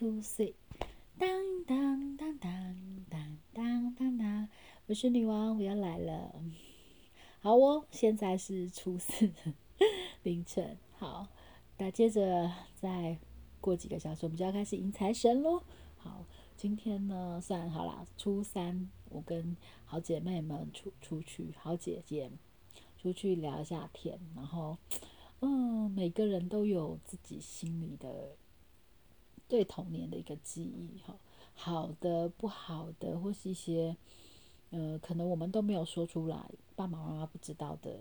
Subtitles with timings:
[0.00, 0.54] two three，
[1.18, 1.28] 当
[1.66, 2.74] 当当当
[3.10, 4.48] 当当当当，
[4.86, 6.34] 我是女王，我要来了。
[7.40, 9.30] 好哦，现在是初四
[10.22, 10.78] 凌晨。
[10.96, 11.28] 好，
[11.76, 13.18] 那接着再
[13.60, 15.62] 过几个小时，我们就要开始迎财神喽。
[15.98, 16.24] 好，
[16.56, 19.54] 今天呢，算好啦，初三，我跟
[19.84, 22.30] 好姐妹们出出去，好姐姐
[22.96, 24.78] 出去聊一下天，然后，
[25.40, 28.34] 嗯，每个人都有自己心里的
[29.50, 31.14] 对童年的一个记忆，哈，
[31.52, 33.94] 好的、不好的，或是一些，
[34.70, 37.98] 呃，可能我们都没有说出来，爸爸妈妈不知道的。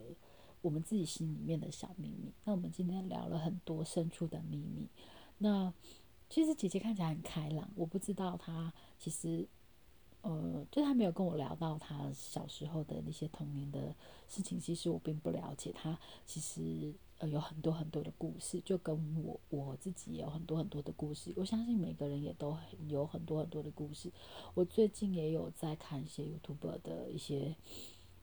[0.62, 2.34] 我们自己心里面的小秘密。
[2.44, 4.90] 那我们今天聊了很多深处的秘密。
[5.38, 5.74] 那
[6.30, 9.48] 其实姐姐看起来很开朗，我不知道她其实，
[10.22, 13.96] 呃，就她没有跟我聊到她小时候的那些童年的
[14.28, 14.60] 事情。
[14.60, 21.32] 其实我并不了解她，其实呃有很多很多的故事，就跟我我自己也有很多很多的故事。
[21.38, 22.58] 我相信每个人也都
[22.88, 24.12] 有很多很多的故事。
[24.54, 27.56] 我最近也有在看一些 YouTube 的一些。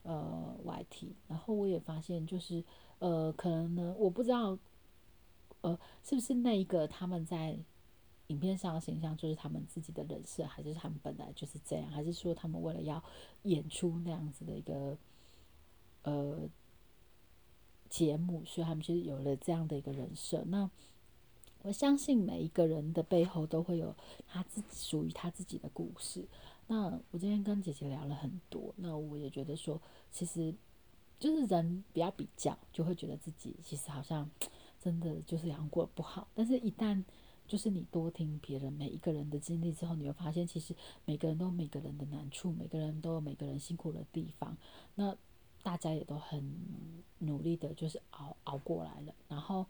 [0.09, 2.63] 呃，YT，然后我也发现，就是
[3.01, 4.57] 呃，可能呢，我不知道，
[5.63, 7.59] 呃，是不是那一个他们在
[8.29, 13.03] 影片上的形象就是他们自己的人设，还是他们本来就是这样，还是说他们为了要
[13.43, 14.97] 演出那样子的一个
[16.05, 16.49] 呃
[17.89, 20.43] 节目，所以他们就有了这样的一个人设？
[20.47, 20.71] 那
[21.63, 23.95] 我相信每一个人的背后都会有
[24.29, 26.25] 他自己属于他自己的故事。
[26.69, 30.55] 那我今天跟姐姐聊了很多，那我也觉得说，其实
[31.19, 34.29] 就是人不要比较，就会觉得自己其实好像
[34.81, 36.29] 真的就是养过不好。
[36.35, 37.03] 但是，一旦
[37.49, 44.57] 就是你多听别人每一个人的经历之后，你会发现，其实每个人都有每个人的难处，每个人都有每个人辛苦的地方。
[44.97, 45.17] 那
[45.67, 46.55] 大家也都很
[47.19, 49.13] 努力的，就是熬熬过来了。
[49.27, 49.67] 然后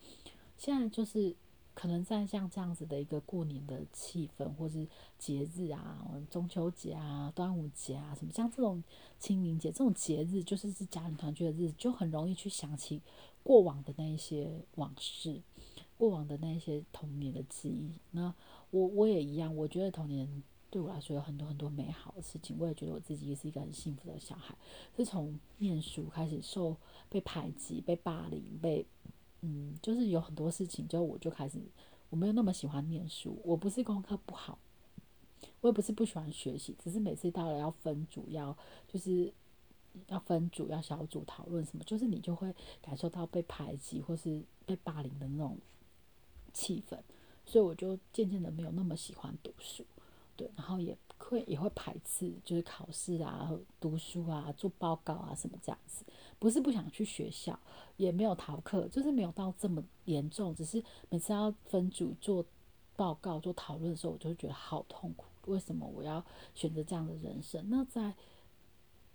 [0.59, 1.35] 现在就是。
[1.79, 8.83] 可能在像这样子的一个过年的气氛，或是节日啊，中秋节啊、端午节啊，什么像这种
[9.19, 13.03] 清明节这种节日，就是是家人团聚的日子，就很容易去想起
[13.43, 15.43] 过往的那一些往事，
[15.99, 17.93] 过往的那一些童年的记忆。
[18.13, 18.33] 那
[18.71, 24.57] 我我也一样，我觉得童年对我来说有很多很多美好的事情，我也觉得我自己也是一个很幸福的小孩，
[24.97, 26.77] 是从念书开始受
[27.09, 28.87] 被排挤、被霸凌、被。
[29.43, 31.61] 嗯，就是有很多事情，就我就开始，
[32.09, 33.39] 我没有那么喜欢念书。
[33.45, 34.59] 我不是功课不好，
[35.61, 38.57] 我也不是不喜欢学习，只是每次到了要分组，要
[38.89, 39.33] 就是
[40.09, 45.59] 要分组，要小组讨论什么，就是你就会感受到被排挤或是被霸凌的那种
[46.53, 46.99] 气氛，
[47.45, 49.85] 所以我就渐渐的没有那么喜欢读书，
[50.37, 56.05] 对，然后也会也会排斥，就是考试啊、读书啊、做报告啊什么这样子。
[56.39, 57.59] 不是不想去学校，
[57.97, 60.55] 也没有逃课，就是没有到这么严重。
[60.55, 62.45] 只是每次要分组做
[62.95, 65.25] 报告、做讨论的时候，我就会觉得好痛苦。
[65.47, 66.25] 为什么我要
[66.55, 67.65] 选择这样的人生？
[67.71, 68.15] 那在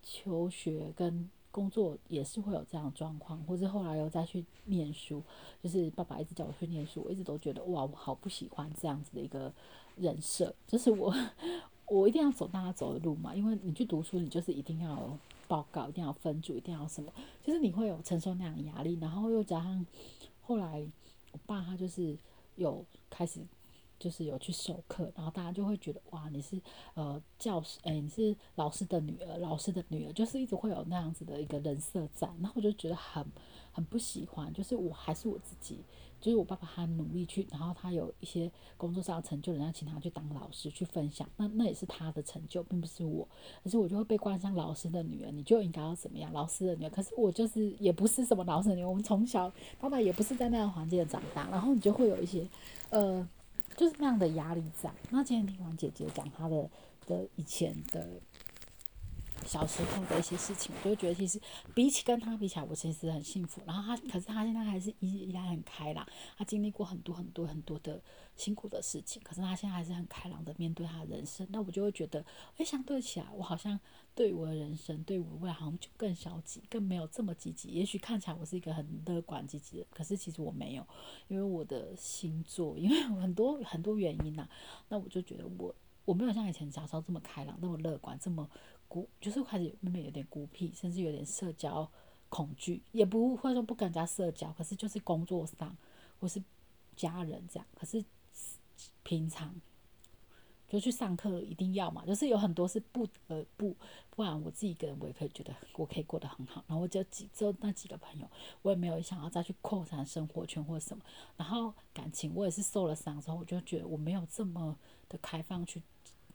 [0.02, 5.22] 求学跟工作也是会有这样的状况，或者后来又再去念书，
[5.62, 9.52] 就是爸爸一直叫我去念书，我一直都觉得哇，我好不喜欢这样子的一个
[9.98, 10.54] 人设。
[10.66, 11.14] 就是我，
[11.88, 15.18] 我一定要走大家走的路嘛，因为你去读书，你就是一定要。
[15.48, 17.12] 报告一定要分组，一定要什么？
[17.44, 19.86] 就是你会有承受那样的压力，然后又加上
[20.44, 20.82] 后来
[21.34, 22.18] 我爸他就是
[22.56, 23.42] 有开始
[24.02, 26.60] 就是有去授课，然后大家就会觉得哇，你是
[26.96, 33.24] 呃教师，哎，你是老师的女儿，老师的女儿，就是一直会有那样子的一个人设在，然后我就觉得很
[33.72, 35.80] 很不喜欢，就是我还是我自己。
[36.20, 43.28] 就是我爸爸，他努力去，然后他有一些工作上的成就，人家请他去当老师去分享，那那也是他的成就，并不是我。
[43.64, 46.32] 可是我就会被冠上老师的女儿，你就应该要怎么样？
[46.32, 52.48] 老师的女儿，可是我就是也不是什么老师的女儿，我们从小爸爸也不是在那样环境长大，然后你就会有一些，
[52.92, 53.28] 呃，
[53.82, 54.92] 就是那样的压力在。
[55.10, 56.70] 那今天听完姐姐讲她的
[57.08, 58.22] 的以前的。
[59.46, 61.40] 小时候的一些事情，我就觉得其实
[61.74, 63.62] 比起跟他比起来，我其实很幸福。
[63.66, 66.08] 然后他，可是他现在还是依依然很开朗。
[66.38, 68.02] 他经历过很多很多很多的
[68.36, 71.48] 辛苦的事情，可是他现在还是很开朗的面对他的人生。
[71.52, 72.26] 那我就会觉得，
[72.58, 73.80] 哎，相对起来，我好像
[74.16, 77.70] 对我的人生，对我的未来好像就更消极，更没有这么积极。
[77.70, 80.88] 也许看起来我是一个很乐观积极的，可是其实我没有，
[81.28, 84.48] 因为我的星座，因为很多很多原因呐。
[84.90, 85.74] 那我就觉得我
[86.06, 88.50] 我没有像以前小时候这么开朗，那么乐观，这么。
[88.92, 91.90] 孤就是开始慢慢有点孤僻，甚至有点社交
[92.28, 95.74] 恐惧，也不会说不跟人家社交，可是就是工作上
[96.20, 96.44] 或是
[96.98, 98.04] 家人这样，可是
[99.04, 99.56] 平常
[100.68, 103.74] 就去上课一定要嘛，就是有很多是不得不，
[104.10, 106.62] 不然我自己一个人我也可以觉得我可以过得很好。
[106.68, 108.30] 然后我就几只有那几个朋友，
[108.62, 111.02] 我也没有想要再去扩展生活圈或什么。
[111.38, 114.78] 然后感情我也是受了伤之后，我就觉得我没有这么
[115.08, 115.82] 的开放去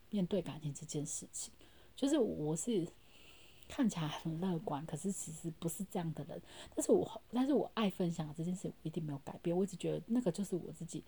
[0.09, 1.53] 面对感情这件事情。
[1.97, 2.87] 就是我是
[3.67, 6.41] 看起来很乐观，可是其实不是这样的人。
[6.75, 9.57] 但是我但是我爱分享这件事，一定没有改变。
[9.57, 11.03] 我一直觉得那个就是我自己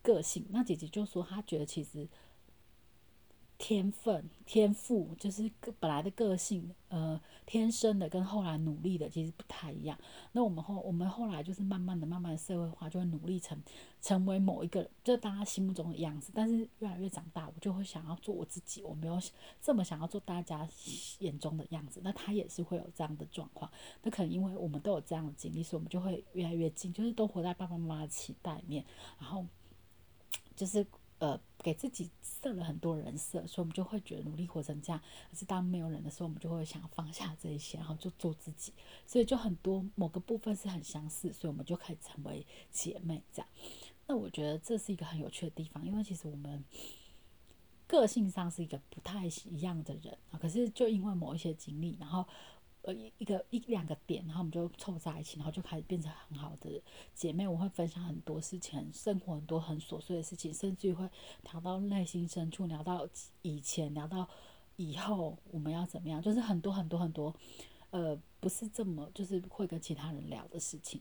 [0.00, 0.46] 个性。
[0.48, 2.08] 那姐姐就说她觉得其实。
[3.58, 9.98] 天分、天赋就是个本来的个性，呃，天生的跟后来努力的其实不太一样。
[10.30, 13.60] 那我们后我们后来就是慢慢的、慢慢的社会化，就会努力成
[14.00, 16.30] 成为某一个，就大家心目中的样子。
[16.32, 19.20] 但是越来越长大，我就会想要做我自己，我没有
[19.60, 20.66] 这么想要做大家
[21.18, 22.00] 眼中的样子。
[22.04, 23.68] 那他也是会有这样的状况。
[24.04, 28.84] 那可能因为我们都有这样的经历，所以我们就会越来越近，就是都活在爸爸妈妈的期待里面，
[29.18, 29.44] 然后
[30.54, 30.86] 就是。
[31.18, 35.00] 呃，给自己设了很多人设，所以我们就会觉得努力活成这样。
[35.30, 38.72] 可是当没有人的时候，我们就会想放下这一些，然后就做自己。
[39.06, 43.48] 所以就很多某个部分是很相似，所以我们就可以成为姐妹这样。
[44.06, 46.64] 那我觉得这是一个很有趣的地方，因为其实我们
[47.86, 50.38] 个性上是一个不太一样的人啊。
[50.38, 52.26] 可是就因为某一些经历，然后。
[52.82, 56.80] 呃，一一个一两个点，然后我们就凑在一起，然后就开始变成很好的
[57.12, 57.46] 姐妹。
[57.46, 61.08] 我会分享很多事情，生活很多很琐碎的事情，甚至会
[61.50, 63.06] 聊到内心深处，聊到
[63.42, 64.26] 以前，聊到
[64.76, 67.34] 以后我们要怎么样，就是很多很多很多，
[67.90, 71.00] 呃，不是这么就是会跟其他人聊的事情。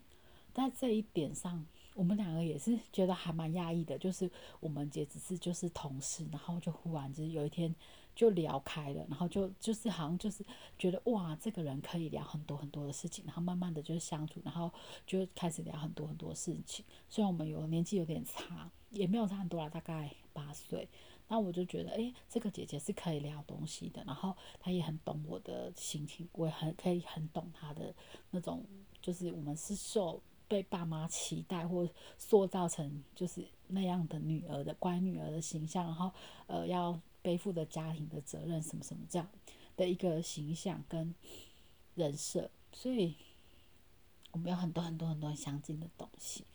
[0.54, 4.30] 在这一点上，我们两个也是觉得还蛮压抑的，就是
[4.60, 7.74] 我们也只是就是同事，然后就忽然就是有一天。
[8.18, 10.44] 就聊开了，然后就就是好像就是
[10.76, 14.72] 觉得哇，这个人可以聊很多很多的事情，然后慢慢的就是相处，然后
[15.06, 16.84] 就开始聊很多很多事情。
[17.08, 20.90] 虽然我们有年纪有点差，也没有差很多啦，大概八岁。
[21.28, 27.94] 那我就觉得，哎，这个姐姐是可以聊东西的，然后她也很懂我的心情，我也很可以很懂她的
[28.32, 28.66] 那种，
[29.00, 31.88] 就是我们是受被爸妈期待或
[32.18, 36.12] 塑造成就是那样的女儿的乖女儿的形象，然后
[36.48, 37.00] 呃要。
[37.28, 39.28] 背负的家庭的责任，什么什么这样
[39.76, 41.14] 的一个形象跟
[41.94, 43.18] 人设，所以
[44.32, 46.46] 我们有很多很多很多相近的东西，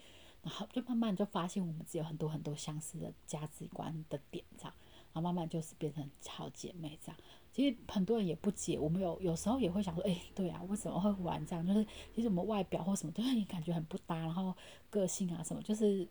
[0.42, 4.72] 然后就慢慢就发现我们只有很多很多相似的价值观的点，这样，
[5.12, 7.20] 然后慢慢就是变成好姐妹这样。
[7.52, 11.66] 其实很多人也不解，我们有有时候也会想说，哎，对啊，为什么会玩这样？
[11.66, 14.56] 就是其实我们外表或什么，都会感觉很不搭，然后
[14.88, 16.08] 个性啊什么，就是。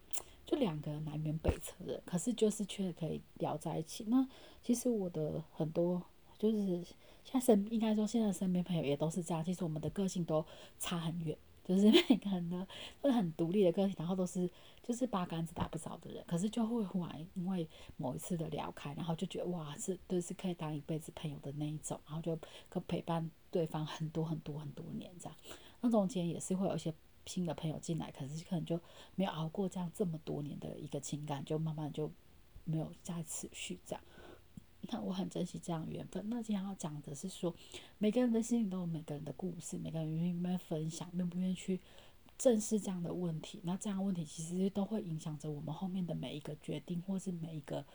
[0.51, 4.03] 就两个南辕北辙的，可是就是却可以聊在一起。
[4.09, 4.27] 那
[4.61, 6.03] 其实我的很多
[6.37, 6.83] 就是
[7.23, 9.41] 现在身应该说现在身边朋友也都是这样。
[9.41, 10.45] 其实我们的个性都
[10.77, 12.67] 差很远，就是每个人呢
[13.01, 14.49] 都很独立的个性，然后都是
[14.83, 16.21] 就是八竿子打不着的人。
[16.27, 17.65] 可是就会忽然因为
[17.95, 22.37] 某一次的聊开，然后就觉得哇，是都是可以当一辈子朋友的那一种，然后就
[22.67, 25.37] 可陪伴对方很多很多很多年这样。
[25.79, 26.93] 那中间也是会有一些。
[27.25, 28.79] 新的朋友进来，可是可能就
[29.15, 32.11] 没有熬过这样这么多年的一个情感，就慢慢就
[32.65, 34.03] 没有再持续这样。
[34.89, 36.29] 那我很珍惜这样缘分。
[36.29, 37.53] 那今天要讲的是说，
[37.97, 41.79] 每个人的心里都有每个人的故事，每个人愿不愿意分享，愿不愿意去
[42.37, 43.61] 正视这样的问题。
[43.63, 47.85] 那这样问题其实都会影响着我们后面的每一个决定，或是每一个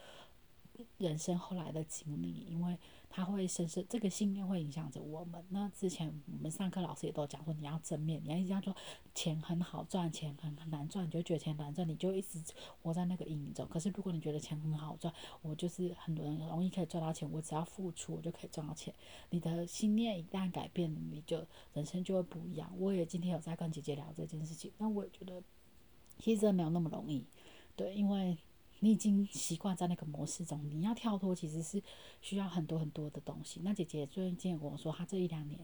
[0.98, 2.78] 人生后来的经历，因为。
[3.08, 5.42] 他会深深这个信念会影响着我们。
[5.48, 8.76] 那之前我们上课老师也都讲说，你要正面，你要一直这样说，
[9.14, 12.42] 钱很好赚，钱很很难赚，你就觉得钱难赚，你就一直
[12.82, 13.66] 活在那个阴影中。
[13.68, 18.92] 可是如果你觉得钱很好赚，我就是很多人容易可以赚到钱，我只要付出，我就可以赚到钱。
[19.30, 22.70] 你的信念一旦改变，你就人生就会不一样。
[22.78, 25.42] 我也今天有在跟姐姐聊这件事情，那我也觉得
[26.18, 27.24] 其实没有那么容易，
[27.74, 28.36] 对，因为。
[28.80, 31.82] 你已经习惯在那个模式中，你要跳脱其实是
[32.20, 33.60] 需要很多很多的东西。
[33.64, 35.58] 那姐姐最近跟我说，她这一两年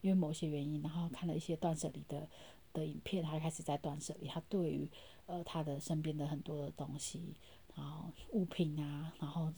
[0.00, 2.28] 因为某些原因，然后看了一些断舍离的
[2.72, 4.26] 的影片，她开始在断舍离。
[4.26, 4.90] 她对于
[5.26, 7.34] 呃她的身边的很多的东西，
[7.76, 9.52] 然后物品啊，然后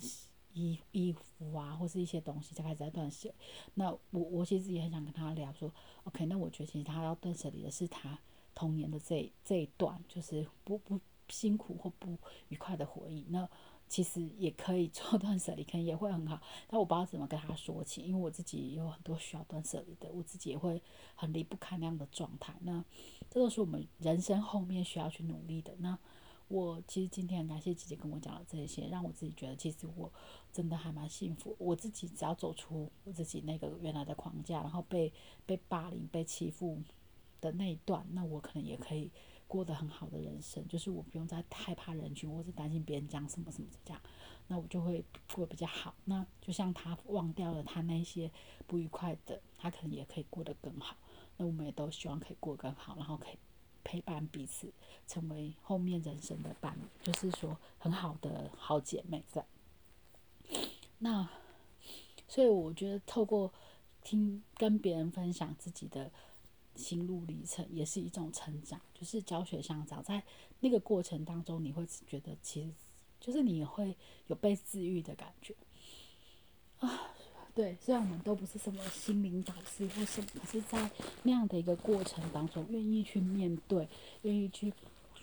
[0.52, 3.33] 衣衣服啊，或是一些东西，就开始在断舍。
[3.75, 5.73] 那我我其实也很想跟她聊说
[6.04, 8.19] ，OK，那我觉得其实她要断舍离的是她
[8.54, 11.00] 童年的这这一段，就是不不。
[11.30, 12.18] 辛苦或不
[12.49, 13.49] 愉快的回忆，那
[13.88, 16.40] 其实也可以 做断舍离，可能也会很好。
[16.68, 20.80] 但我不知道怎么跟他说起，因为我自己有很多需要断舍离的，我自己也会
[21.14, 22.54] 很离不开那样的状态。
[22.60, 22.84] 那
[23.28, 25.75] 这都是我们人生后面需要去努力的。
[25.78, 25.99] 那
[26.46, 30.12] 我其实今天很感谢姐姐跟我讲了这些，让我自己觉得其实我
[30.52, 31.56] 真的还蛮幸福。
[31.58, 35.12] 我自己只要走出我自己那个原来的框架，然后被
[35.46, 36.80] 被霸凌、被欺负
[37.40, 39.10] 的那一段，那我可能也可以。
[39.50, 44.00] 过得很好的人生，就是我不用再害怕人群，或是担心别人讲什么什么这样，
[44.47, 45.04] 那我就会
[45.35, 45.92] 过得比较好。
[46.04, 48.30] 那就像他忘掉了他那些
[48.69, 50.97] 不愉快的，他可能也可以过得更好。
[51.37, 53.38] 那我们也都希望可以过得更好，然后可以
[53.83, 54.73] 陪伴彼此，
[55.09, 59.45] 成为后面人生的伴侣，就是说很好的好姐妹在。
[60.99, 61.28] 那
[62.28, 63.52] 所以我觉得透过
[64.04, 66.09] 听跟别人分享自己的。
[66.80, 70.22] 心路历程也是一种成长，就是教学相长，在
[70.60, 72.70] 那个过程当中，你会觉得其实
[73.20, 73.94] 就是你会
[74.28, 75.54] 有被治愈的感觉
[76.78, 77.12] 啊。
[77.52, 80.90] 对，虽然我们都不是什么心灵导师或是，可是在
[81.25, 83.87] 那样的一个过程当中，愿意去面对，
[84.22, 84.72] 愿意去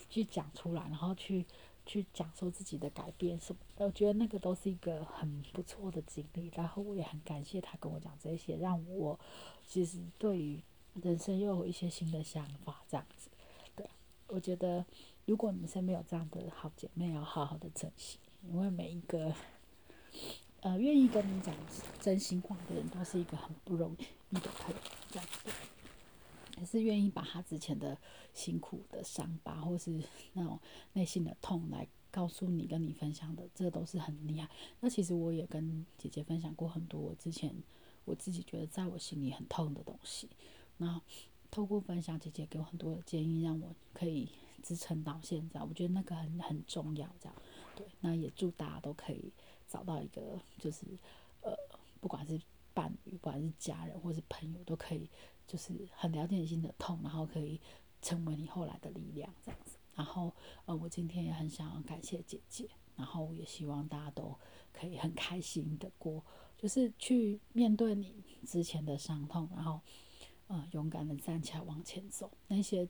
[0.10, 1.46] 去讲出来，然后去
[1.86, 6.52] 去讲述自己的改变什么，我觉得那个都是一个很不错的经历。
[6.54, 9.20] 然后我也很感谢他跟我讲这些，让我
[9.66, 10.62] 其实对于。
[11.02, 13.30] 人生又有一些新的想法，这样子，
[13.76, 13.88] 对，
[14.28, 14.86] 我觉得
[15.26, 19.34] 如果你身边有这样的好姐妹，要好好的珍惜，因为每一个，
[20.62, 21.54] 呃，愿意跟你讲
[22.00, 23.96] 真心话的人，都是一个很不容
[24.30, 25.52] 易的朋友，这样子，
[26.60, 27.98] 也是愿意把他之前的
[28.34, 30.02] 辛苦的伤疤，或是
[30.34, 30.60] 那种
[30.94, 34.50] 内心的痛来告诉你，跟你分享的，这都是很厉害。
[34.80, 37.54] 那其实我也跟姐姐分享过很多我之前
[38.06, 40.28] 我自己觉得在我心里很痛的东西。
[40.78, 41.02] 那
[41.50, 44.30] 透过分享，姐姐给我很多的建议，让我可以
[44.62, 45.62] 支撑到现在。
[45.64, 47.36] 我觉得那个很很重要，这样
[47.76, 47.86] 对。
[48.02, 49.32] 那也祝大家都可以
[49.68, 50.86] 找到一个，就是
[51.42, 51.56] 呃，
[52.02, 52.40] 不管是
[52.74, 55.10] 伴侣，不管是家人，或是朋友，都可以
[55.48, 57.60] 就是很了解你心的痛，然后可以
[58.02, 59.78] 成为你后来的力量，这样子。
[59.96, 60.32] 然后
[60.66, 64.36] 呃，我今天也很想要感谢姐姐，然后也希望大家都
[64.74, 66.22] 可以很开心的过，
[66.58, 68.14] 就是去面对你
[68.46, 69.80] 之前的伤痛，然后。
[70.48, 72.32] 呃，勇敢的站起来往前走。
[72.48, 72.88] 那些，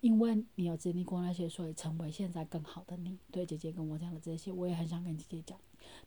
[0.00, 3.18] 因为你有经历过那些，所以成为现在更好的你。
[3.30, 5.58] 对姐姐跟我讲的这些，我也很想跟姐姐讲。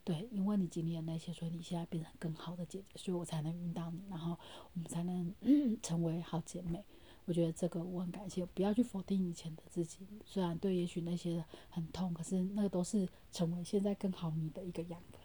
[0.04, 4.38] 对，因为你经历了那些，所以你现在变成更好的姐姐，所以我才能遇到你，然后
[4.74, 5.34] 我们才能
[5.82, 6.84] 成为好姐妹。
[7.24, 9.98] 我觉得这个我很感谢，不要去否定以前的自己。
[10.24, 15.20] 虽然对，也许那些很痛，可是那个都是成为现在更好你的一个养分。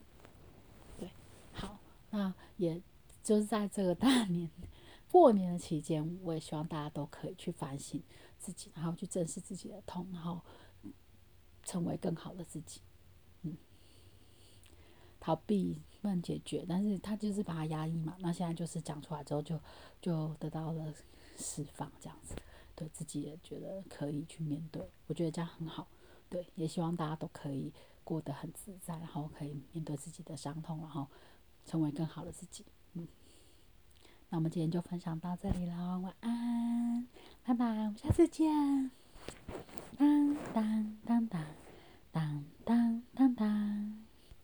[0.97, 1.09] 对，
[1.51, 1.79] 好，
[2.11, 2.81] 那也
[3.23, 4.49] 就是在这个大年。
[5.11, 8.01] 过年的期间，我也希望大家都可以去反省
[8.37, 10.41] 自己，然后去正视自己的痛，然后
[11.63, 12.81] 成为更好的自己。
[13.43, 13.57] 嗯，
[15.19, 18.15] 逃避不能解决，但是他就是把它压抑嘛。
[18.19, 19.59] 那现在就是讲出来之后，就
[20.01, 20.93] 就得到了
[21.37, 22.35] 释放，这样子，
[22.75, 24.87] 对自己也觉得可以去面对。
[25.07, 25.87] 我觉得这样很好。
[26.29, 27.71] 对，也希望大家都可以
[28.03, 31.07] 过得很自在，然后可以面对自己的伤痛，然后
[31.65, 32.65] 成为更好的自己。
[34.29, 37.07] 那我们今天就分享到这里了晚安
[37.43, 38.91] 拜拜我们下次见。
[39.97, 41.45] 当当当当
[42.11, 44.06] 当当当当。